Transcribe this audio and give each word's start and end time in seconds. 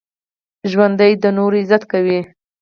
ژوندي 0.71 1.11
د 1.23 1.25
نورو 1.37 1.55
عزت 1.61 1.83
کوي 1.91 2.19